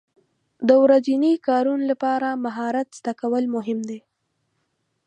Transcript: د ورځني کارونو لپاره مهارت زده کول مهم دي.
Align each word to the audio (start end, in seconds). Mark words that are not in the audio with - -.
د 0.67 0.69
ورځني 0.83 1.33
کارونو 1.47 1.83
لپاره 1.91 2.27
مهارت 2.45 2.87
زده 2.99 3.13
کول 3.21 3.43
مهم 3.55 3.79
دي. 3.89 3.99